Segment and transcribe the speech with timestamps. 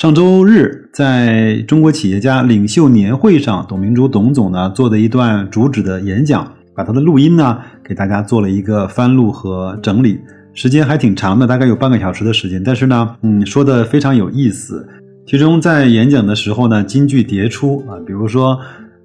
[0.00, 6.50] 上周日在中国企业家领袖年会上，董明珠董总呢做的一段主旨的演讲。
[6.74, 10.18] 把他的录音呢给大家做了一个翻录和整理，
[10.54, 12.64] 时间还挺长的，大概有半个小时的时间。
[12.64, 14.88] 但是呢，嗯，说的非常有意思。
[15.26, 18.58] 其中在演讲的时候呢，金句迭出啊，比如说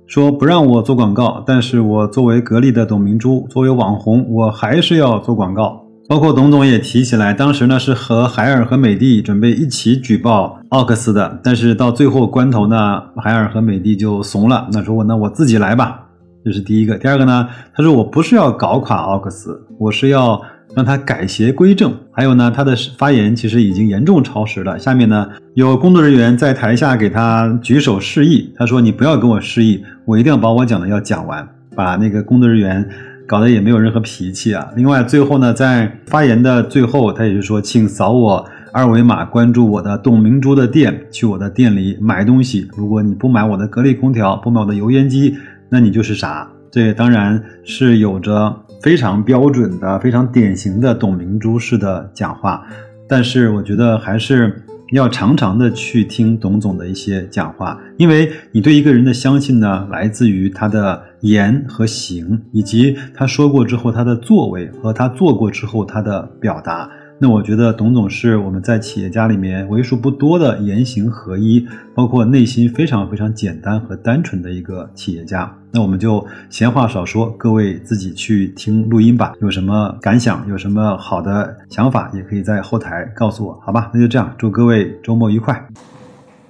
[0.07, 5.84] 说不让我做广告，但是我作为格力的董明珠，作为网红，我还是要做广告。
[6.07, 16.01] 包括董总也提起来，当时呢是和海尔和美的准备一起举报奥克斯的，但是到最后关头呢，海尔和美的就怂了，那说我那我自己来吧。
[16.43, 17.47] 这是第一个，第二个呢？
[17.75, 20.39] 他说我不是要搞垮奥克斯，我是要
[20.75, 21.91] 让他改邪归正。
[22.11, 24.77] 还有呢，他的发言其实已经严重超时了。
[24.77, 32.87] 下面呢，有工作人员在台下给他举手示意，他说你不要跟我示意，我一定要把我讲的要讲完，把那个工作人员
[33.27, 34.71] 搞得也没有任何脾气啊。
[34.75, 42.67] 另外，最后呢，在发言的最后，他也是说，请扫我二维码，关注我的董明珠的店，去我的店里买东西。
[42.75, 45.35] 如果你不买我的格力空调，不买我的油烟机。
[45.69, 52.63] 那你就是傻，这当然是有着非常标准的、非常典型的董明珠式的讲话，
[53.09, 66.89] 但是我觉得还是要常常的去听董总的一些讲话，因为你对一个人的相信呢，来自于他的言和行，以及他说过之后他的作为和他做过之后他的表达。
[67.17, 75.49] 那我觉得董总是我们在企业家里面为数不多的言行合一，包括内心非常非常简单和单纯的一个企业家。
[75.71, 79.31] 那我们就闲话少说，各位自己去听录音吧。
[79.39, 83.89] 有什么感想，有什么好的想法，也可以在后台告诉我，好吧？
[83.93, 85.69] 那就这样，祝各位周末愉快。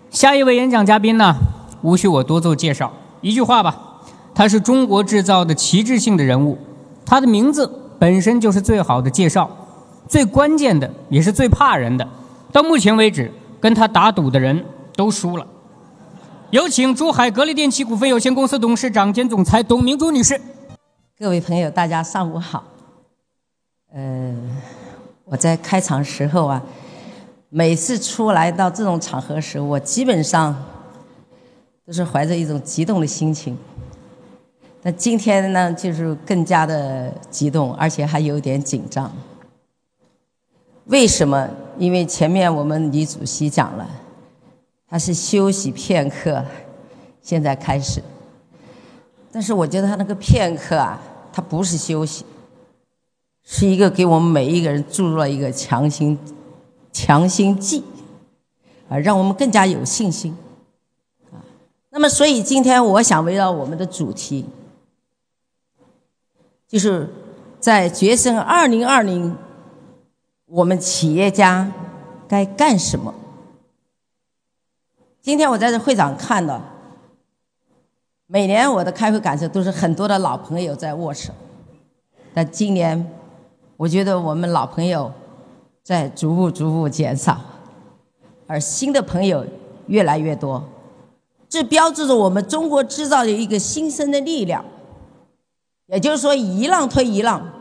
[0.09, 1.35] 下一位演讲嘉宾呢，
[1.83, 4.01] 无需我多做介绍，一句话吧，
[4.33, 6.57] 他是中国制造的旗帜性的人物，
[7.05, 9.47] 他的名字本身就是最好的介绍。
[10.07, 12.07] 最关键的也是最怕人的，
[12.51, 14.63] 到目前为止跟他打赌的人
[14.95, 15.47] 都输了。
[16.51, 20.39] 有请珠海格力电器股份有限公司董事长兼总裁董明珠女士。
[21.17, 22.63] 各位朋友，大家上午好。
[23.93, 24.33] 呃，
[25.25, 26.61] 我在开场时候啊，
[27.49, 30.55] 每次出来到这种场合时，我基本上
[31.85, 33.57] 都是怀着一种激动的心情。
[34.81, 39.11] 但今天呢，就是更加的激动，而且还有点紧张。
[40.85, 41.49] 为什么？
[41.77, 43.89] 因为前面我们李主席讲了，
[44.87, 46.45] 他是休息片刻，
[47.21, 48.01] 现在开始。
[49.31, 51.01] 但是我觉得他那个片刻啊，
[51.33, 52.23] 他不是休息，
[53.43, 56.17] 是一个给我们每一个人注入了一个强心
[56.93, 57.83] 强心剂，
[58.87, 60.37] 啊，让我们更加有信心。
[61.33, 61.43] 啊，
[61.89, 64.45] 那么所以今天我想围绕我们的主题，
[66.67, 67.09] 就是
[67.59, 69.35] 在决胜二零二零。
[70.55, 71.69] 我们企业家
[72.29, 73.13] 该干什么？
[75.21, 76.61] 今天我在这会长看到，
[78.25, 81.33] 每年我的开会感受都是很多的老朋友在握手，
[82.33, 83.11] 但今年
[83.75, 85.11] 我觉得我们老朋友
[85.83, 87.37] 在逐步逐步减少，
[88.47, 89.45] 而新的朋友
[89.87, 90.63] 越来越多，
[91.49, 94.63] 这标志着我们中国制造的一个新生的力量，
[95.87, 97.51] 也就是说一浪推一浪。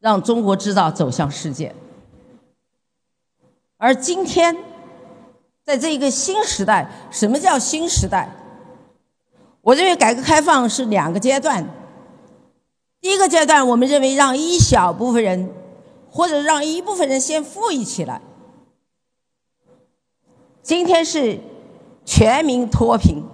[0.00, 1.72] 让中国制造走向世界。
[3.82, 4.56] 而今天，
[5.64, 8.28] 在这一个新时代，什么叫新时代？
[9.60, 11.68] 我认为改革开放是两个阶段。
[13.00, 15.50] 第一个阶段，我们认为让一小部分人，
[16.08, 18.22] 或者让一部分人先富裕起来。
[20.62, 21.40] 今天是
[22.04, 23.24] 全民脱贫，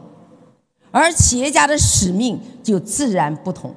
[0.91, 3.75] 而企业家的使命就自然不同。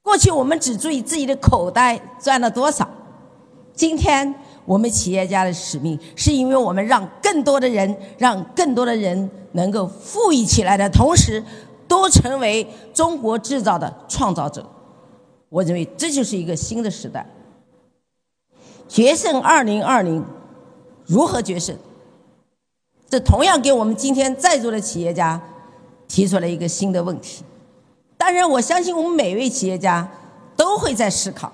[0.00, 2.88] 过去我们只注意自己的口袋赚了多少，
[3.74, 4.34] 今天
[4.66, 11.42] 我们企业家的使命是因为我们让更多的人，让更多的人能够富裕起来的同时，
[11.88, 14.68] 都成为中国制造的创造者。
[15.48, 17.24] 我认为这就是一个新的时代。
[18.88, 20.24] 决胜二零二零，
[21.06, 21.76] 如何决胜？
[23.08, 25.40] 这同样给我们今天在座的企业家
[26.08, 27.44] 提出了一个新的问题。
[28.16, 30.08] 当然，我相信我们每位企业家
[30.56, 31.52] 都会在思考。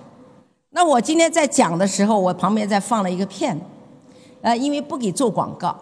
[0.75, 3.61] 那我今天在讲的时候，我旁边再放了一个片，
[4.41, 5.77] 呃，因为不给做广告，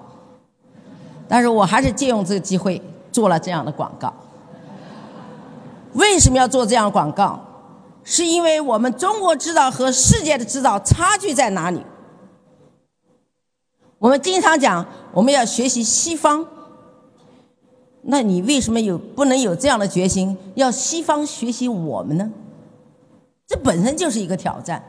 [1.29, 2.83] 但是我还是借用这个机会
[3.13, 4.13] 做了这样的广告。
[5.93, 7.39] 为什么要做这样广告？
[8.03, 11.81] 是因为我们中国制造和世界的制造差距在哪里？
[13.99, 16.45] 我们经常讲我们要学习西方，
[18.03, 22.29] 那你为什么有不能有这样的决心，要西方学习我们呢？
[23.50, 24.81] 这本身就是一个挑战。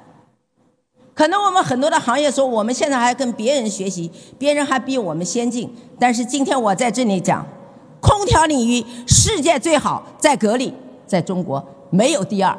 [1.16, 5.76] 可能我们很多的行业说我们现在还跟别人学习，别人还比我们先进。
[6.00, 7.44] 但是今天我在这里讲，
[8.00, 10.76] 空调领域世界最好在格力，
[11.08, 12.56] 在中国没有第二。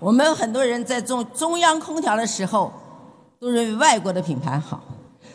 [0.00, 2.72] 我们很多人在中中央空调的时候，
[3.38, 4.80] 都认为外国的品牌好，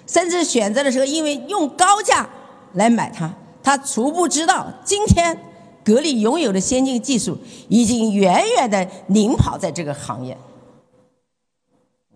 [0.06, 2.28] 甚至选择的时候因为用高价
[2.74, 3.34] 来买它，
[3.64, 5.36] 他初步知道今天
[5.84, 7.38] 格力拥有的先进技术
[7.70, 10.38] 已经远远的领跑在这个行业。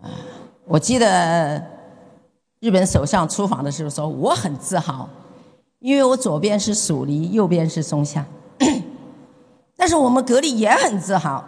[0.01, 0.11] 啊，
[0.65, 1.65] 我记得
[2.59, 5.09] 日本首相出访的时候说，我很自豪，
[5.79, 8.25] 因为我左边是蜀梨，右边是松下。
[9.75, 11.43] 但是我们格力也很自豪。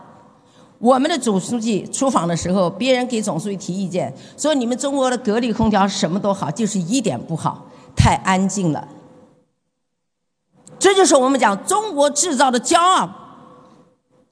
[0.78, 7.66] 我们的总书记出访的时候，别人给总书记提意见，说你们中国的格力空调什么都好，就是一点不好，
[7.96, 8.88] 太安静了。
[10.80, 13.10] 这就是我们讲中国制造的骄傲。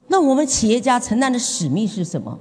[0.08, 2.40] 那我们企业家承担的使命是什么？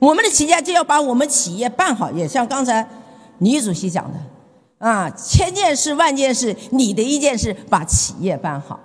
[0.00, 2.88] 我们的企业家就要把我们企业办好，也像刚才
[3.38, 4.18] 李主席讲的，
[4.78, 8.80] 啊，千件事万件事，你的一件事把企业办好。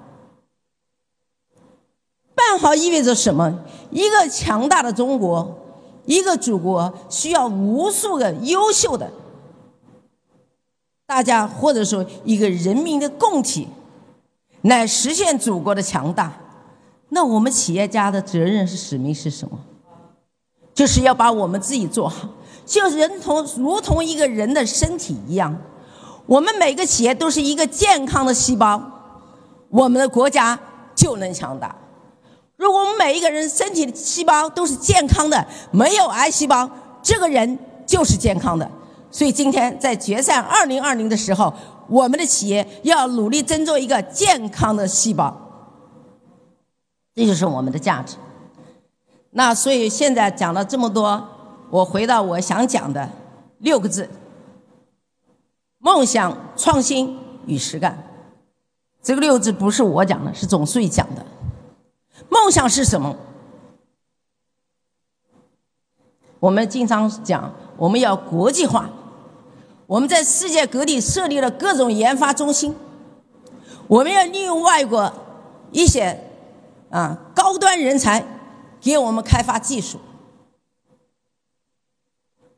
[2.35, 3.63] 办好意味着什么？
[3.89, 5.57] 一个强大的中国，
[6.05, 9.11] 一个祖国需要无数个优秀的
[11.07, 13.65] 大家，或者说一个人民的共体，
[14.63, 16.33] 来实现祖国的强大。
[17.09, 19.57] 那我们企业家的责任是使命是什么？
[20.73, 22.27] 就是要把我们自己做好，
[22.65, 25.57] 就人同如同一个人的身体一样，
[26.25, 28.79] 我们每个企业都是一个健康的细胞，
[29.69, 30.59] 我们的国家
[30.93, 31.73] 就能强大。
[32.57, 36.69] 如果我们每一个人身体的细胞都是健康的，没有癌细胞，
[37.01, 38.69] 这个人就是健康的。
[39.09, 41.53] 所以今天在决赛二零二零的时候，
[41.87, 45.35] 我们的企业要努力争做一个健康的细胞，
[47.15, 48.17] 这就是我们的价值。
[49.31, 51.27] 那所以现在讲了这么多，
[51.69, 53.09] 我回到我想讲的
[53.59, 54.09] 六个字：
[55.79, 58.03] 梦想、创新与实干。
[59.01, 61.25] 这个六字不是我讲的，是总书记讲的。
[62.29, 63.15] 梦想是什么？
[66.39, 68.89] 我们经常讲，我们要国际化。
[69.85, 72.75] 我们在世界各地设立了各种研发中心，
[73.87, 75.13] 我们要利用外国
[75.71, 76.19] 一些
[76.89, 78.25] 啊高端人才
[78.81, 79.97] 给我们开发技术。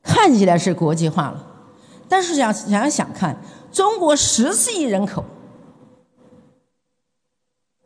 [0.01, 1.45] 看起来是国际化了，
[2.07, 3.39] 但是想想想看，
[3.71, 5.23] 中国十四亿人口。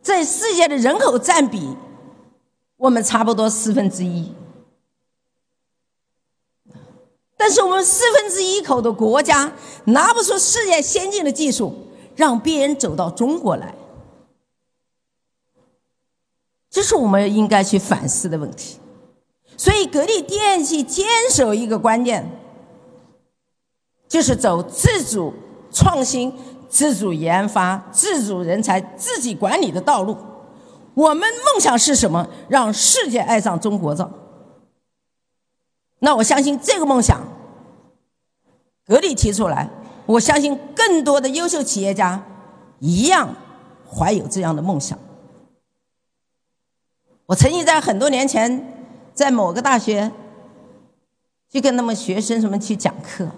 [0.02, 1.76] 在世界的人口占比，
[2.78, 4.34] 我们差不多四分之一。
[7.44, 9.52] 但是我们四分之一口的国家
[9.84, 11.76] 拿不出世界先进的技术，
[12.16, 13.76] 让别人走到中国来，
[16.70, 18.78] 这是我们应该去反思的问题。
[19.58, 22.32] 所以，格力电器坚守一个观念，
[24.08, 25.34] 就是走自主
[25.70, 26.34] 创新。
[26.70, 30.16] 自主研发、自主人才、自己管理的道路，
[30.94, 32.26] 我们梦想是什么？
[32.48, 34.10] 让世界爱上中国造。
[36.04, 37.26] 那我相信这个梦想，
[38.86, 39.70] 格力提出来，
[40.06, 42.22] 我相信更多的优秀企业家
[42.80, 43.34] 一样
[43.90, 45.00] 怀有这样的梦想。
[47.26, 50.12] 我曾经在很多年前，在某个大学
[51.50, 53.32] 去跟他们学生什么去讲课，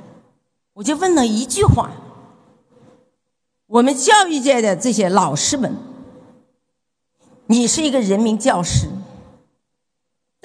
[0.74, 1.92] 我就问了一句话。
[3.68, 5.76] 我们教育界的这些老师们，
[7.46, 8.88] 你是一个人民教师，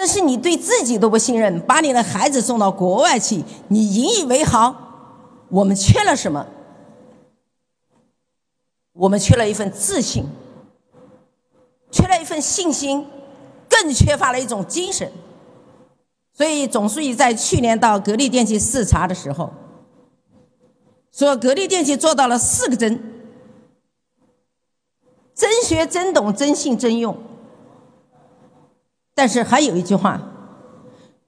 [0.00, 4.74] 但是你对自己都不信任，把你的孩子送到国外去，你引以为豪，
[5.50, 6.46] 我们缺了什么？
[8.94, 10.24] 我们缺了一份自信，
[11.90, 13.06] 缺了一份信心，
[13.68, 15.12] 更缺乏了一种精神。
[16.32, 19.52] 所以总书记在去年到格力电器视察的时候。
[21.12, 22.98] 说格力电器做到了四个真：
[25.34, 27.14] 真学、真懂、真信、真用。
[29.20, 30.18] 但是还有一句话，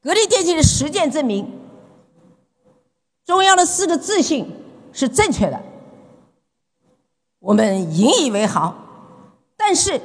[0.03, 1.47] 格力电器的实践证明，
[3.27, 4.51] 中央的四个自信
[4.95, 5.61] 是正确的。
[7.39, 8.75] 我们引以为豪，
[9.59, 10.01] 但是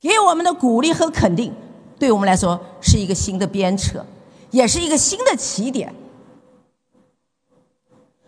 [0.00, 1.52] 给我们的鼓励和肯定，
[1.98, 4.02] 对我们来说是一个新的鞭策，
[4.50, 5.94] 也是一个新的起点。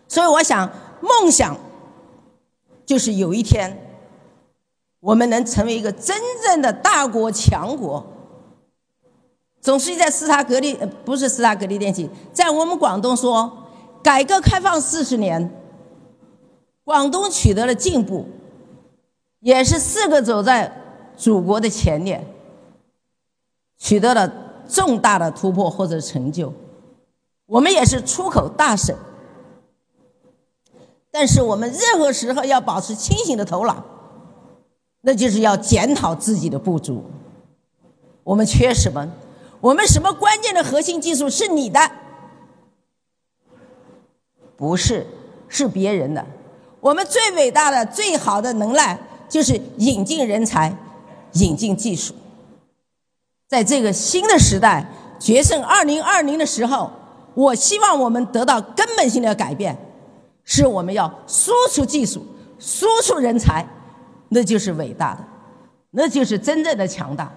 [0.07, 0.71] 所以我想，
[1.01, 1.57] 梦想
[2.85, 3.75] 就是有一天
[4.99, 8.05] 我们能成为一个真正的大国强国。
[9.61, 13.51] 总书记在斯塔格利，不是斯塔格利电器，在我们广东说，
[14.01, 15.51] 改革开放四十年，
[16.85, 18.25] 广东取得了进步，
[19.41, 20.71] 也是四个走在
[21.17, 22.25] 祖国的前列，
[23.77, 24.31] 取得了
[24.67, 26.53] 重大的突破或者成就。
[27.45, 28.95] 我们也是出口大省，
[31.11, 33.83] 但是我们任何时候要保持清醒的头脑，
[35.01, 37.03] 那就是要检讨自己的不足。
[38.23, 39.05] 我们缺什么？
[39.61, 41.79] 我们什么关键的核心技术是你的？
[44.55, 45.05] 不是，
[45.47, 46.25] 是别人的。
[46.79, 48.97] 我们最伟大的、最好的能耐
[49.27, 50.73] 就是引进人才、
[51.33, 52.13] 引进技术。
[53.47, 54.85] 在这个新的时代，
[55.19, 56.91] 决胜二零二零的时候，
[57.33, 59.77] 我希望我们得到根本性的改变，
[60.43, 62.25] 是我们要输出技术、
[62.59, 63.65] 输出人才，
[64.29, 65.25] 那就是伟大的，
[65.91, 67.33] 那就是真正的强大。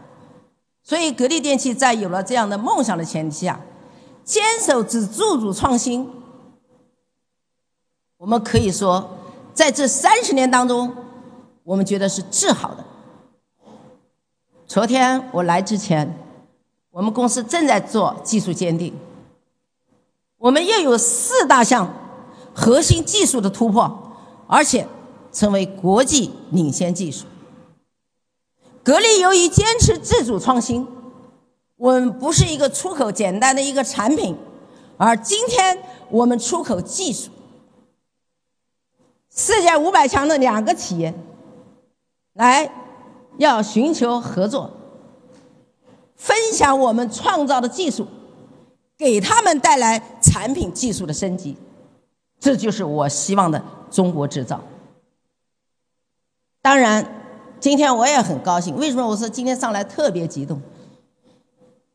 [0.82, 3.60] 所以，格力电器在有了这样的梦想的前提下，
[4.24, 6.10] 坚守只自主创新。
[8.16, 9.18] 我们可以说，
[9.54, 10.94] 在这三十年当中，
[11.62, 12.84] 我们觉得是治好的。
[14.66, 16.18] 昨天我来之前，
[16.90, 18.94] 我们公司正在做技术鉴定，
[20.38, 21.92] 我们又有四大项
[22.52, 24.14] 核心技术的突破，
[24.48, 24.86] 而且
[25.32, 27.26] 成为国际领先技术。
[28.84, 30.86] 格力由于坚持自主创新，
[31.76, 34.36] 我们不是一个出口简单的一个产品，
[34.96, 35.78] 而今天
[36.10, 37.30] 我们出口技术。
[39.30, 41.14] 世界五百强的两个企业，
[42.32, 42.70] 来
[43.38, 44.70] 要寻求合作，
[46.16, 48.08] 分享我们创造的技术，
[48.98, 51.56] 给他们带来产品技术的升级，
[52.40, 54.60] 这就是我希望的中国制造。
[56.60, 57.21] 当然。
[57.62, 60.60] 今天我也很高兴，为什么我说今天上来特别激动？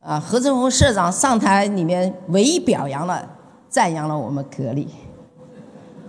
[0.00, 3.28] 啊，何振峰社长上台里面唯一表扬了、
[3.68, 4.88] 赞扬了我们格力，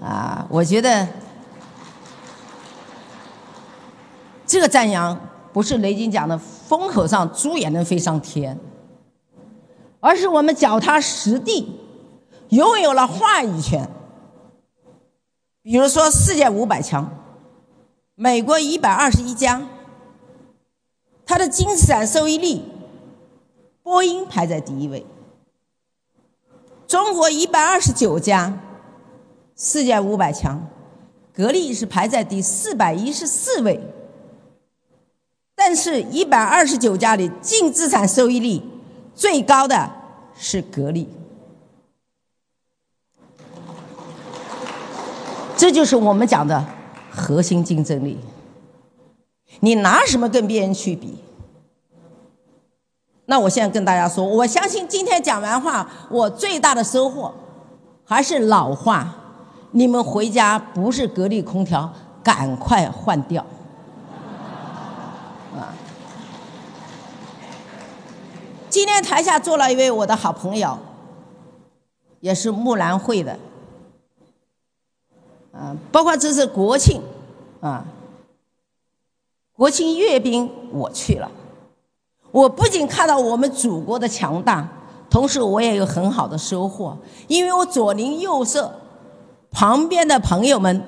[0.01, 1.05] 啊，我觉得
[4.45, 5.19] 这个赞扬
[5.51, 8.57] 不是雷军讲的风口上猪也能飞上天，
[9.99, 11.77] 而是我们脚踏实地，
[12.47, 13.85] 拥有了话语权。
[15.61, 17.18] 比如说世界五百强。
[18.21, 19.61] 美国一百二十一家，
[21.25, 22.61] 它的净资产收益率，
[23.81, 25.05] 波音排在第一位。
[26.85, 28.59] 中国一百二十九家，
[29.55, 30.67] 世界五百强，
[31.33, 33.79] 格力是排在第四百一十四位。
[35.55, 38.61] 但是，一百二十九家里净资产收益率
[39.15, 39.89] 最高的
[40.35, 41.07] 是格力，
[45.55, 46.78] 这就是我们讲的。
[47.19, 48.17] 核心竞争力，
[49.59, 51.19] 你拿什么跟别人去比？
[53.25, 57.31] 那我现在跟大家说，我相信今天讲完话，我最大的收获
[58.03, 59.13] 还是老话：
[59.71, 63.45] 你们回家不是格力空调，赶快换掉。
[65.55, 65.75] 啊！
[68.69, 70.77] 今天台下坐了一位我的好朋友，
[72.19, 73.37] 也是木兰会的。
[75.51, 77.01] 啊，包括这次国庆，
[77.61, 77.85] 啊，
[79.53, 81.29] 国庆阅兵我去了，
[82.31, 84.65] 我不仅看到我们祖国的强大，
[85.09, 86.97] 同时我也有很好的收获，
[87.27, 88.79] 因为我左邻右舍
[89.51, 90.81] 旁边的朋友们，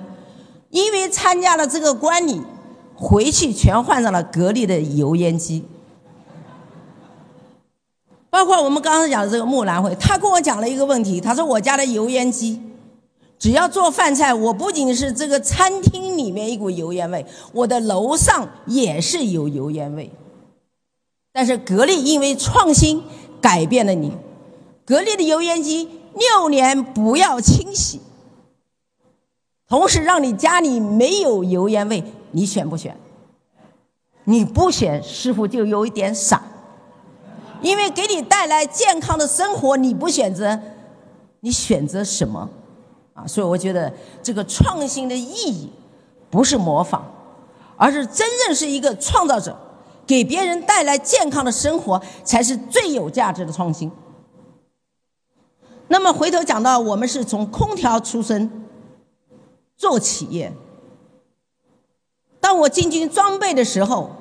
[0.70, 2.42] 因为参加了这个观礼，
[2.96, 5.66] 回去全换上了格力的油烟机，
[8.30, 12.62] 包括我们刚才讲的这个木兰会，他跟我讲了一个问题，他说我家的油烟机。
[13.42, 20.12] 只要做饭菜，我不仅是这个餐厅里面一股油烟味，我的楼上也是有油烟味。
[21.34, 23.02] 但是格力因为创新
[23.42, 24.12] 改变了你，
[24.86, 28.00] 格力的油烟机六年不要清洗，
[29.68, 32.96] 同时让你家里没有油烟味，你选不选？
[34.26, 36.44] 你不选，师傅就有一点傻，
[37.64, 40.60] 因为给你带来健康的生活，你不选择，
[41.40, 42.48] 你选择什么？
[43.14, 43.92] 啊，所以我觉得
[44.24, 45.70] 这个创新的意义
[46.30, 47.02] 不是模仿，
[47.76, 49.58] 而是真正是一个创造者，
[50.08, 53.92] 给别人带来健康的生活才是最有价值的创新。
[55.90, 58.66] 那么回头讲到我们是从空调出身
[59.76, 60.54] 做企业，
[62.40, 64.12] 当我进军装备的时候，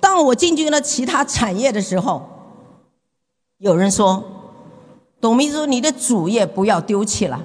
[0.00, 2.28] 当我进军了其他产业的时候，
[3.56, 4.22] 有人说
[5.18, 7.42] ：“董明珠，你的主业不要丢弃了。”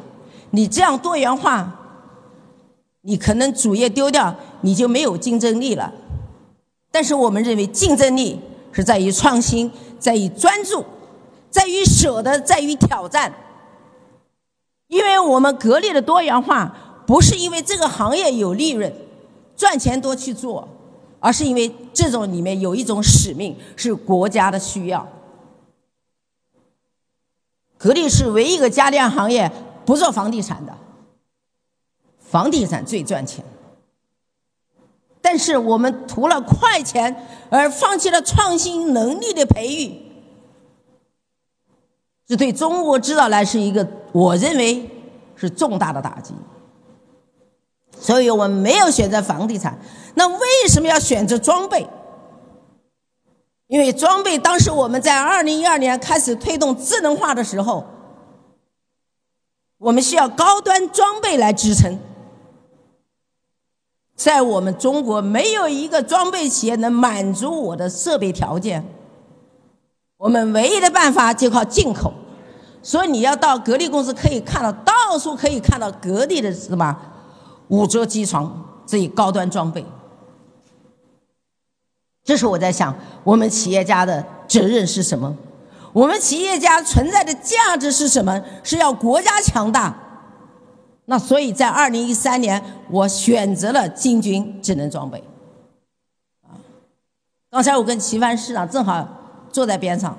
[0.51, 1.73] 你这样多元化，
[3.01, 5.93] 你可能主业丢掉，你就没有竞争力了。
[6.91, 8.39] 但是我们认为竞争力
[8.71, 10.85] 是在于创新，在于专注，
[11.49, 13.33] 在于舍得，在于挑战。
[14.87, 18.91] 因为我们格力的多元化，不是因为这个行业有利润、
[19.55, 20.67] 赚钱多去做，
[21.19, 25.07] 而是因为这种里面有一种使命，是国家的需要。
[27.77, 29.51] 格力是唯一一个家电行业
[29.87, 30.77] 不做房地产的，
[32.19, 33.45] 房地产最赚钱。
[35.21, 40.01] 但是我们图了快钱而放弃了创新能力的培育，
[42.27, 44.89] 这对中国制造来是一个我认为
[45.37, 46.33] 是重大的打击。
[47.97, 49.79] 所以我们没有选择房地产，
[50.15, 51.87] 那为什么要选择装备？
[53.67, 57.85] 因为装备当时我们在二零一二年开始推动智能化的时候，
[59.77, 61.97] 我们需要高端装备来支撑。
[64.15, 68.83] 在我们中国，没有一个装备企业能满足我的设备条件。
[70.17, 72.11] 我们唯一的办法就靠进口，
[72.81, 76.97] 所以你要到格力公司可以看到，到处可以看到格力的什么
[77.67, 79.85] 五折机床这一高端装备。
[82.23, 85.37] 这是我在想，我们企业家的责任是什么？
[85.93, 88.41] 我们企业家存在的价值是什么？
[88.63, 89.95] 是要国家强大。
[91.05, 95.23] 那所以在二零一三年，我选择了进军智能装备。
[96.43, 96.59] 啊，
[97.49, 99.07] 刚才我跟齐帆市长正好
[99.49, 100.17] 坐在边上，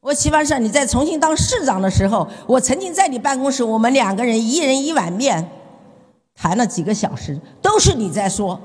[0.00, 5.50] 我齐帆市长，你在重庆当市长的时候，我曾经在你办公室，我们两个人一人一碗面，
[6.34, 8.60] 谈了几个小时，都是你在说，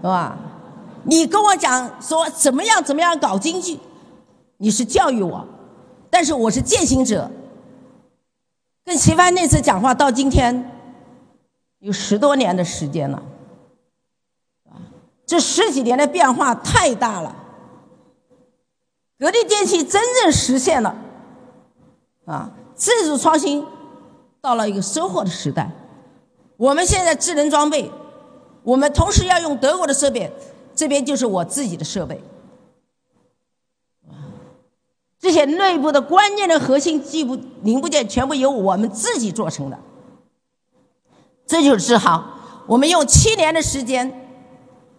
[0.00, 0.36] 是吧？
[1.04, 3.78] 你跟我讲说怎么样怎么样搞经济，
[4.62, 5.46] 你是教育我，
[6.10, 7.30] 但是我是践行者。
[8.84, 10.70] 跟齐帆那次讲话到今天，
[11.78, 13.22] 有十多年的时间了，
[15.24, 17.34] 这十几年的变化太大了。
[19.18, 20.94] 格力电器真正实现了，
[22.26, 23.64] 啊，自主创新
[24.42, 25.70] 到了一个收获的时代。
[26.58, 27.90] 我们现在智能装备，
[28.62, 30.30] 我们同时要用德国的设备，
[30.74, 32.22] 这边就是我自己的设备。
[35.30, 39.78] 这些内部的关键的核心技部零部件全部由我们自己做成的，
[41.46, 42.24] 这就是自豪。
[42.66, 44.28] 我们用七年的时间，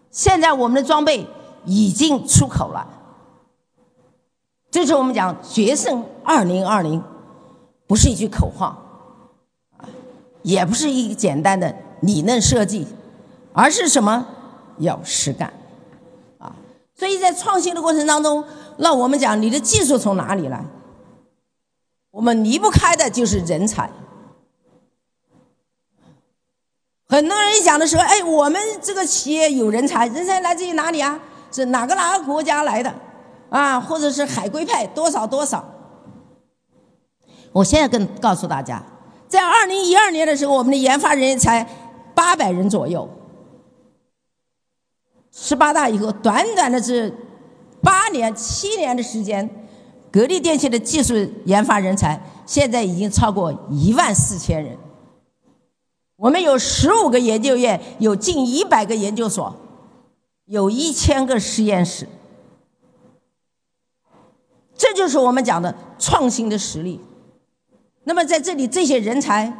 [0.10, 1.28] 现在我们的装备
[1.66, 2.88] 已经出口了。
[4.72, 7.04] 这是我们讲“决胜二零二零”，
[7.86, 8.82] 不是一句口号，
[9.76, 9.84] 啊，
[10.44, 12.88] 也不是一个简单的理论设计，
[13.52, 14.26] 而是什么？
[14.78, 15.52] 要实干，
[16.38, 16.56] 啊，
[16.96, 18.42] 所以在创新的过程当中。
[18.78, 20.66] 那我们讲你的技术从哪里来？
[22.12, 23.90] 我们离不开的就是人才。
[27.08, 31.18] 很多人讲的时候，哎，我们这个企业有人才，人才来自于哪里啊？
[31.52, 32.94] 是哪个哪个国家来的？
[33.50, 35.64] 啊，或者是海归派多少多少？
[37.54, 38.84] 我现在跟告诉大家，
[39.30, 41.66] 在二零一二年的时候，我们的研发人员才
[42.14, 43.10] 八百人左右。
[45.32, 47.10] 十八大以后，短短的这。
[47.82, 49.50] 八年、七年的时间，
[50.12, 51.16] 格力电器的技术
[51.46, 54.78] 研发人才现在已经超过一万四千人。
[56.16, 59.56] 我们有十五个研究院，有近一百个研究所，
[60.46, 62.08] 有一千个实验室。
[64.76, 67.00] 这就是我们讲的创新的实力。
[68.04, 69.52] 那么在这里，这些人才，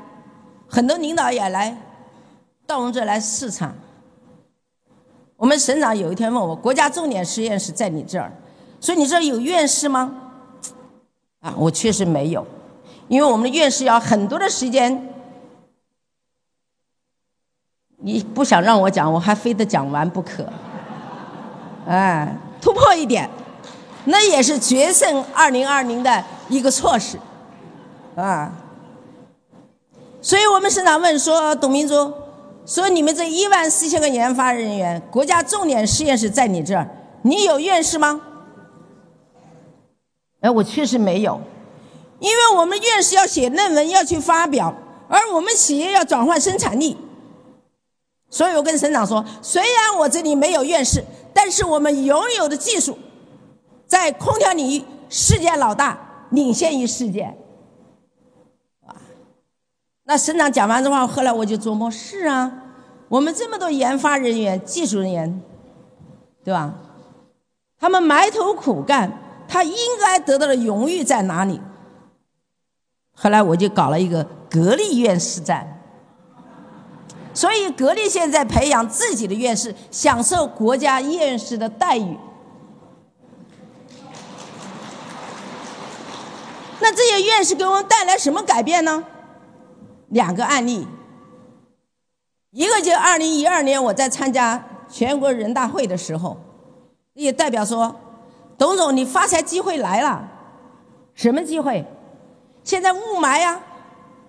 [0.68, 1.78] 很多领导也来
[2.66, 3.74] 到我们这来视察。
[5.42, 8.32] 我们省长有一天问我：“国家重点实验室在你这儿，
[8.80, 10.16] 所以你这儿有院士吗？”
[11.42, 12.46] 啊，我确实没有，
[13.08, 15.10] 因为我们的院士要很多的时间。
[17.98, 20.46] 你不想让我讲，我还非得讲完不可。
[21.88, 23.28] 哎，突破一点，
[24.06, 27.18] 那也是决胜二零二零的一个措施，
[28.16, 28.54] 啊。
[30.22, 32.14] 所以我们省长问说：“董明珠。”
[32.66, 36.88] 说你们这一万四千个研发人员，国家重点实验室在你这儿，
[37.24, 38.22] 你有院士吗？
[40.42, 41.42] 哎，我确实没有，
[42.20, 44.74] 因为我们院士要写论文要去发表，
[45.08, 46.98] 而我们企业要转换生产力，
[48.30, 52.98] 所以我跟省长说，虽然我这里没有院士，但是我们拥有的技术，
[53.86, 57.36] 在空调领域世界老大，领先于世界。
[60.12, 62.52] 那省长讲完这话，后来我就琢磨：是啊，
[63.08, 65.42] 我们这么多研发人员、技术人员，
[66.44, 66.74] 对吧？
[67.80, 69.10] 他们埋头苦干，
[69.48, 71.62] 他应该得到的荣誉在哪里？
[73.14, 75.82] 后来我就搞了一个格力院士站，
[77.34, 82.18] 所以格力现在培养自己的院士，享受国家院士的待遇。
[86.82, 89.06] 那这些院士给我们带来什么改变呢？
[90.12, 90.86] 两个案例，
[92.52, 96.38] 一个就二零一二年我在参加全国人大会的时候，
[97.14, 97.96] 也代表说
[98.58, 100.30] ：“董总，你发财机会来了，
[101.14, 101.86] 什么机会？
[102.64, 103.62] 现在雾霾呀，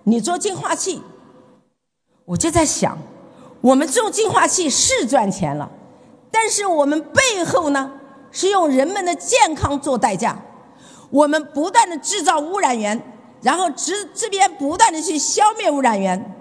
[0.03, 1.01] 你做净化器。”
[2.25, 2.97] 我就在想，
[3.59, 5.69] 我们做净化器是赚钱了，
[6.31, 7.99] 但是我们背后呢
[8.31, 10.39] 是用人们的健康做代价，
[11.09, 13.12] 我们不断的制造污染源，
[13.43, 16.33] 然后这这边不断的去消灭污染源。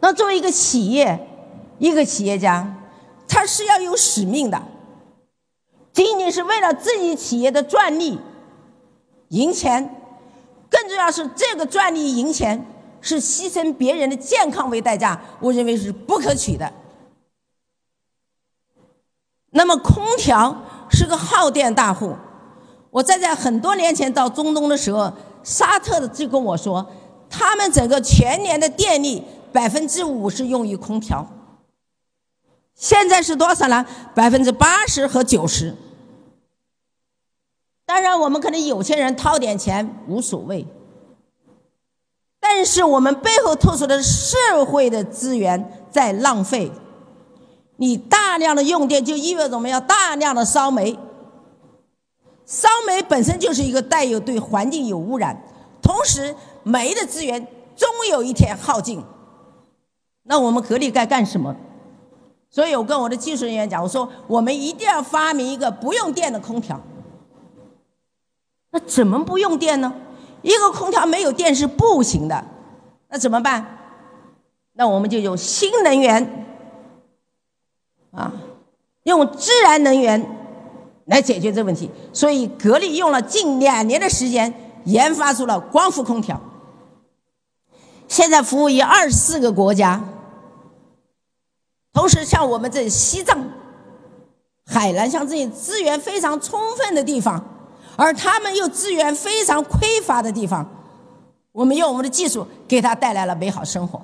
[0.00, 1.26] 那作为一个企业，
[1.78, 2.76] 一个企业家，
[3.26, 4.62] 他是要有使命的，
[5.92, 8.20] 仅仅是为了自己企业的专利
[9.30, 9.96] 赢钱，
[10.70, 12.70] 更重要是这个专利赢钱。
[13.06, 16.72] 是牺牲别人的健康为代价，我认为是不可取的。
[19.50, 22.16] 那么空调是个耗电大户，
[22.94, 26.86] 我站在很多年前到中东的时候，沙特的就跟我说，
[27.28, 31.26] 他们整个全年的电力百分之五是用于空调。
[32.76, 33.84] 现在是多少呢？
[34.14, 35.74] 百分之八十和九十。
[37.84, 40.64] 当然，我们可能有钱人掏点钱无所谓。
[42.38, 46.70] 但是我们背后透出的社会的资源在浪费，
[47.78, 50.96] 你大量的用电就意味着我们要大量的烧煤，
[52.46, 55.36] 烧煤本身就是一个带有对环境有污染，
[55.80, 59.02] 同时煤的资源终有一天耗尽，
[60.24, 61.54] 那我们格力该干什么？
[62.50, 66.80] 所以我跟我的技术人员讲，我说我们一定要发明一个不用电的空调。
[68.70, 69.92] 那怎么不用电呢？
[70.42, 72.44] 一个空调没有电是不行的，
[73.08, 73.78] 那怎么办？
[74.74, 76.46] 那我们就用新能源，
[78.10, 78.32] 啊，
[79.04, 80.43] 用自然能源
[81.06, 81.90] 来解决这问题。
[82.12, 84.52] 所以格力用了近两年的时间
[84.84, 86.40] 研发出了光伏空调，
[88.08, 90.02] 现在服务于二十四个国家。
[91.92, 93.48] 同时，像我们这西藏、
[94.66, 97.44] 海南，像这些资源非常充分的地方。
[97.96, 100.68] 而他们又资源非常匮乏的地方，
[101.52, 104.02] 我们用我们的技术给他带来了美好生活，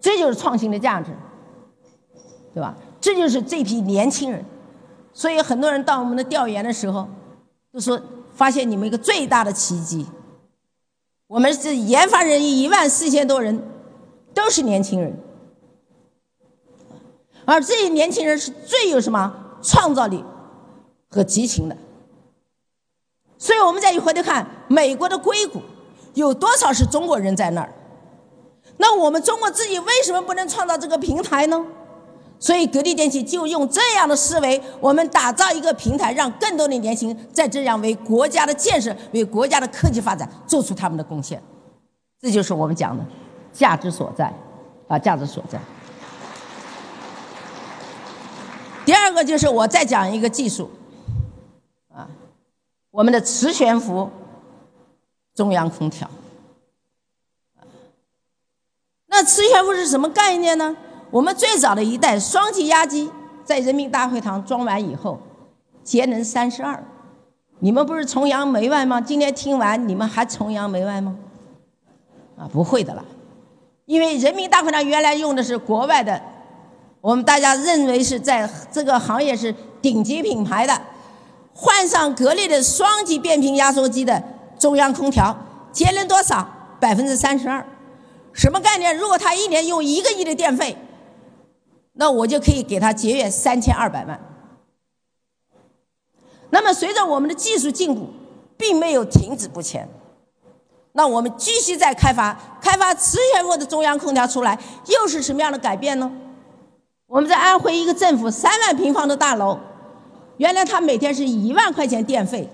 [0.00, 1.10] 这就是创新的价值，
[2.54, 2.76] 对吧？
[3.00, 4.44] 这就是这批年轻人。
[5.14, 7.08] 所以很多人到我们的调研的时候，
[7.72, 8.00] 都说
[8.34, 10.06] 发现你们一个最大的奇迹，
[11.26, 13.62] 我们是研发人员一万四千多人，
[14.32, 15.16] 都是年轻人，
[17.44, 20.24] 而这些年轻人是最有什么创造力
[21.10, 21.76] 和激情的。
[23.36, 25.60] 所以我们再一回头看美国的硅谷，
[26.14, 27.72] 有多少是中国人在那儿？
[28.78, 31.66] 那我们中国自己为什么不能创造这个平台呢？
[32.42, 41.40] 所以格力电器就用这样的思维，我们打造一个平台，让更多的年轻人在这样为国家的建设、为国家的科技发展做出他们的贡献。
[42.20, 43.06] 这就是我们讲的
[43.52, 44.34] 价值所在，
[44.88, 45.56] 啊，价值所在。
[48.84, 50.68] 第二个就是我再讲一个技术。
[51.94, 52.10] 啊
[52.90, 54.10] 我们的磁悬浮
[55.32, 56.10] 中央空调，
[59.06, 60.76] 那磁悬浮是什么概念呢？
[61.12, 63.10] 我们最早的一代双气压机
[63.44, 65.20] 在人民大会堂装完以后，
[65.84, 66.82] 节能三十二。
[67.58, 68.98] 你们不是崇洋媚外吗？
[68.98, 71.14] 今天听完，你们还崇洋媚外吗？
[72.38, 73.04] 啊，不会的了，
[73.84, 76.18] 因为人民大会堂原来用的是国外的，
[77.02, 80.80] 我们大家认为是在这个行业是顶级品牌的。
[81.52, 84.22] 换上格力的双级变频压缩机的
[84.58, 85.36] 中央空调，
[85.70, 86.48] 节能多少？
[86.80, 87.64] 百分之三十二。
[88.32, 88.96] 什么概念？
[88.96, 90.74] 如果他一年用一个亿的电费，
[91.94, 94.20] 那我就可以给他节约三千二百万。
[96.50, 98.08] 那么随着我们的技术进步，
[98.56, 99.88] 并没有停止不前。
[100.92, 106.12] 那我们继续在开发，开发磁悬浮的中央空调出来，又是什么样的改变呢？
[107.06, 109.58] 我们在安徽一个政府三万平方的大楼。
[110.38, 112.48] 原来他每天是一万块钱电费，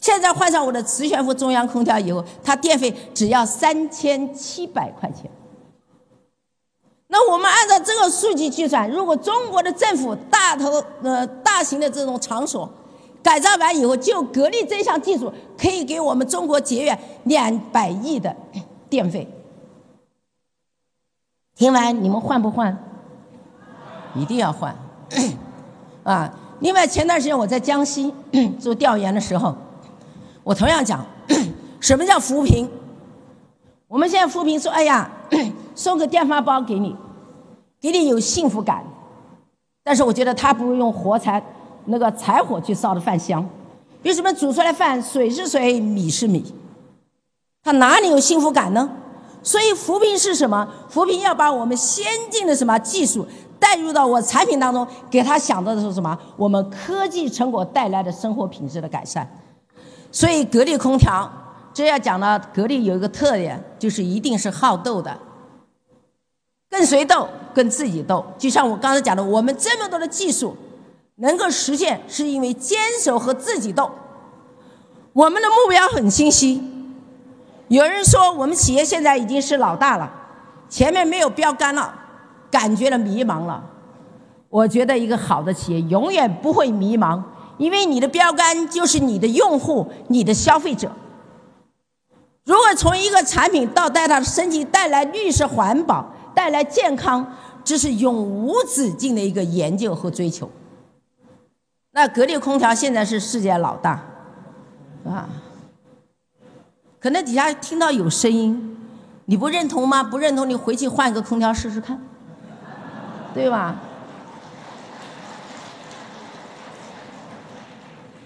[0.00, 5.30] 现在换上我的磁悬浮中央空调以后，他电费只要三千七百块钱。
[7.08, 12.70] 那我们按照这个数据计算，如果中国的政府大头呃大型的这种场所
[13.22, 18.36] 改造完以后，就格力这项技术可以给我们中国节约两百亿的
[18.90, 19.26] 电费。
[21.56, 22.76] 听完你们换不换？
[24.14, 24.74] 一定要换，
[26.02, 26.32] 啊！
[26.60, 28.12] 另外，前段时间我在江西
[28.58, 29.54] 做调研的时候，
[30.42, 31.04] 我同样讲，
[31.80, 32.68] 什么叫扶贫？
[33.86, 35.10] 我们现在扶贫说，哎呀，
[35.78, 36.96] 送个电饭煲给你，
[37.80, 38.84] 给你有幸福感。
[39.84, 41.40] 但是我觉得他不如用火柴，
[41.84, 43.48] 那个柴火去烧的饭香。
[44.02, 46.52] 为什么煮出来饭水是水，米是米？
[47.62, 48.90] 他哪里有幸福感呢？
[49.40, 50.68] 所以扶贫是什么？
[50.88, 53.24] 扶贫要把我们先进的什么技术
[53.60, 56.18] 带入到我产品当中，给他想到的是什么？
[56.36, 59.30] 我们科技成果带来的生活品质的改善。
[60.10, 61.30] 所以格力空调。
[61.72, 65.16] 这要讲呢，格力有一个特点，就是一定是好斗的。
[66.70, 67.28] 跟谁斗？
[67.54, 68.24] 跟自己斗。
[68.38, 70.56] 就像我刚才讲的，我们这么多的技术
[71.16, 73.90] 能够实现，是因为坚守和自己斗。
[75.12, 76.62] 我们的目标很清晰。
[77.68, 80.10] 有人说我们企业现在已经是老大了，
[80.68, 81.92] 前面没有标杆了，
[82.50, 83.62] 感觉了迷茫了。
[84.48, 87.20] 我觉得一个好的企业永远不会迷茫，
[87.58, 90.90] 因为你的标杆就是你的用户，你的消费者。
[92.44, 100.48] 如果从一个产品到带它的升级，带来绿色环保，带来健康，这是永无止境的一个研究和追求。
[101.90, 104.00] 那格力空调现在是世界老大，
[105.04, 105.28] 啊，
[107.00, 108.78] 可能底下听到有声音，
[109.24, 110.00] 你不认同吗？
[110.04, 112.00] 不认同，你回去换个空调试试看，
[113.34, 113.74] 对吧？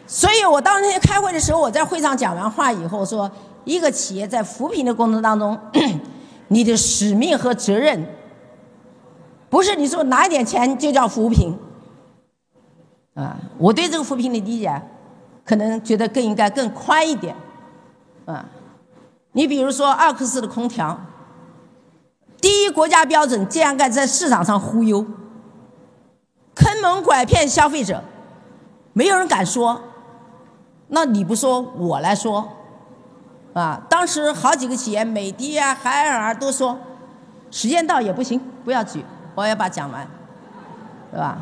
[0.06, 3.32] 所以我当天开会的时候，我在会上讲完话以后说。
[3.64, 5.56] 一个企业在扶贫的过程当中，
[6.52, 8.06] 你的使命和责任，
[9.48, 11.56] 不是你说拿一点钱就叫扶贫，
[13.14, 14.82] 啊，我对这个扶贫的理解，
[15.46, 17.34] 可能觉得更应该更宽一点，
[18.26, 18.46] 啊，
[19.32, 21.00] 你比如说奥克斯的空调，
[22.38, 25.06] 第一国家标准竟然敢在市场上忽悠，
[26.54, 28.04] 坑蒙拐骗消费者，
[28.92, 29.80] 没有人敢说，
[30.88, 32.46] 那你不说我来说。
[33.52, 36.78] 啊，当时好几个企业，美的啊、海尔都说，
[37.50, 40.06] 时间到也不行，不要举，我要把讲完，
[41.10, 41.38] 对吧？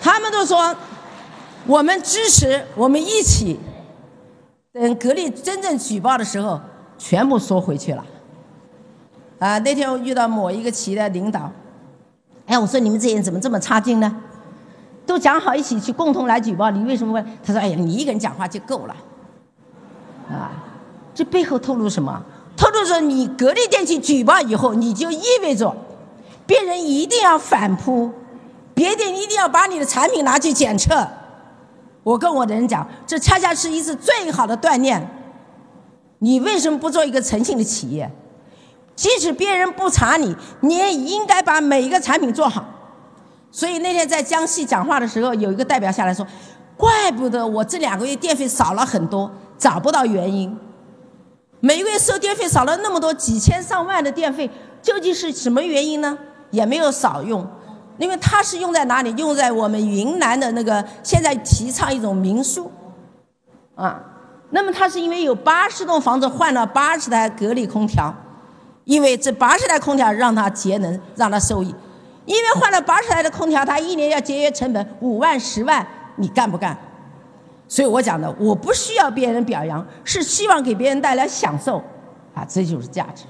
[0.00, 0.74] 他们都说，
[1.66, 3.60] 我们支持，我们一起。
[4.72, 6.60] 等格力真正举报的时候，
[6.98, 8.04] 全部缩回去了。
[9.38, 11.50] 啊，那天我遇到某一个企业的领导，
[12.46, 14.16] 哎，我说你们这些人怎么这么差劲呢？
[15.06, 17.24] 都讲好一起去共同来举报，你为什么问？
[17.42, 18.96] 他说，哎呀，你一个人讲话就够了。
[20.30, 20.50] 啊，
[21.14, 22.22] 这背后透露什么？
[22.56, 25.74] 透露着你格力电器举报以后，你就意味着
[26.44, 28.10] 别人一定要反扑，
[28.74, 31.06] 别人一定要把你的产品拿去检测。
[32.02, 35.08] 我跟我的人讲，这恰恰是一次最好的锻炼。
[36.18, 38.10] 你为什么不做一个诚信的企业？
[38.96, 42.64] 即使别人不查你，你也应该把每一个产品做好。
[43.52, 46.26] 所以那天在江西讲话的时候，有一个代表下来说
[46.76, 50.56] ：“怪不得我这两个月电费少了很多。”找不到原因，
[51.60, 54.48] 每个月收电费少了那么多几千上万的电费，
[54.80, 56.16] 究竟是什么原因呢？
[56.50, 57.46] 也没有少用，
[57.98, 59.12] 因为它是用在哪里？
[59.16, 62.70] 用在我们云南的那个现在提倡一种民宿，
[63.74, 64.00] 啊，
[64.50, 68.14] 那么它是因为有八十栋房子换了八十台格力空调，
[68.84, 71.74] 因为这八十台空调让它节能，让它受益，
[72.24, 76.78] 因为换了八十台的空调，它一年要节约成本五万十万，你干不干？
[77.68, 81.76] 所以我讲的，我不需要别人表扬，是希望给别人带来享受，
[82.34, 83.24] 啊，这就是价值。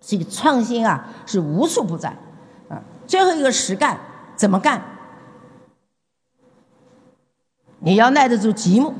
[0.00, 2.08] 所以创新啊，是无处不在，
[2.68, 3.98] 啊，最后一个实干
[4.34, 4.82] 怎么干？
[7.78, 8.92] 你要耐得住寂寞，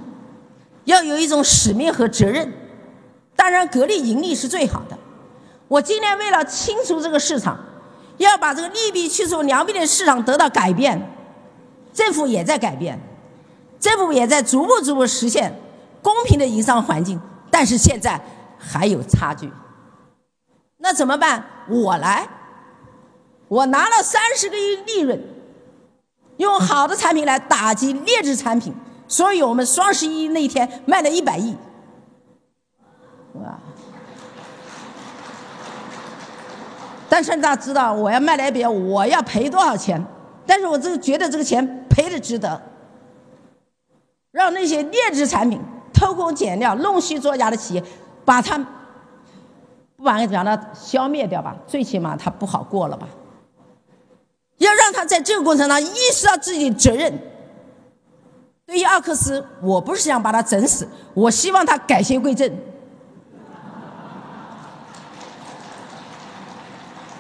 [0.85, 2.53] 要有一种使命和责任。
[3.35, 4.97] 当然，格力盈利是最好的。
[5.67, 7.59] 我今天为了清除这个市场，
[8.19, 11.11] 要把这个利弊去除良弊的市场得到改变，
[11.93, 12.99] 政府也在改变。
[13.87, 15.55] 政府也在逐步逐步实现
[16.03, 17.21] 公平的营商环境，
[17.53, 18.21] 但是现在
[18.59, 19.49] 还有差距。
[20.79, 21.45] 那怎么办？
[21.69, 22.29] 我来，
[23.47, 25.23] 我拿了三十个亿利润，
[26.39, 28.75] 用好的产品来打击劣质产品，
[29.07, 31.57] 所以我们双十一那一天卖了一百亿，
[33.33, 33.57] 是吧？
[37.09, 40.05] 但是大家知道，我要卖来别，我要赔多少钱？
[40.45, 42.61] 但是我这个觉得这个钱赔的值得。
[44.37, 45.59] 让那些劣质产品
[45.95, 47.83] 偷工减料、弄虚作假的企业，
[48.23, 48.59] 把它
[49.97, 53.09] 不管让它消灭掉吧，最起码它不好过了吧。
[54.59, 57.19] 要让他在这个过程当中意识到自己的责任。
[58.67, 62.55] 对于奥克斯，我不是想把他整死，我希望他改邪归正。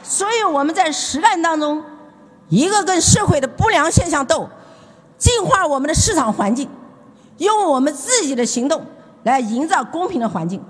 [0.03, 1.83] 所以我们在实干当中，
[2.51, 4.51] 一个跟社会的不良现象斗，
[5.17, 6.69] 净化我们的市场环境。
[7.39, 8.85] 用我们自己的行动
[9.25, 10.63] 来营造公平的环境。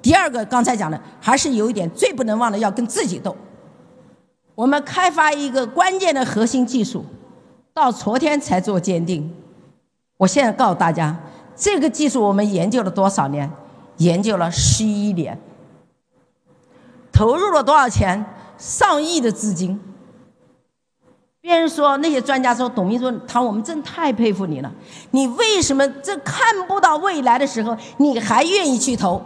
[0.00, 3.34] 第二个，刚才讲的还是有一点最不能忘的，要跟自己斗。
[4.54, 7.04] 我们开发一个关键的核心技术，
[7.72, 9.34] 到昨天才做鉴定。
[10.16, 11.16] 我现在告诉大家，
[11.56, 13.50] 这个技术我们研究了多少年？
[13.98, 15.40] 研究了十一年，
[17.12, 18.24] 投入了多少钱？
[18.58, 19.80] 上亿的资金。
[21.44, 24.72] 别人说那些专家说，董明说，他我们真太佩服你了。
[25.10, 29.22] 你为什么这看不到未来的时候，你还愿意去投？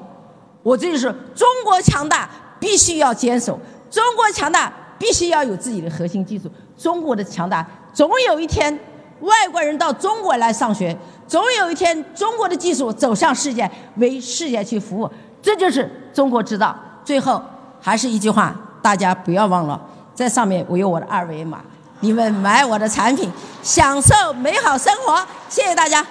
[0.64, 2.28] 我这就是中国强大，
[2.58, 3.54] 必须要坚守；
[3.88, 6.50] 中国强大，必须要有自己的核心技术。
[6.76, 8.76] 中国的强大，总有一天
[9.20, 15.08] 外国人到中国来上学，总有一天中国的技术走向世界，为世界去服务。
[15.40, 16.76] 这就是中国制造。
[17.04, 17.40] 最后
[17.80, 18.52] 还是一句话，
[18.82, 19.80] 大家不要忘了，
[20.12, 21.62] 在上面我有我的二维码。
[22.00, 23.32] 你们买我的产品，
[23.62, 25.26] 享受美好生活。
[25.48, 26.04] 谢谢大家。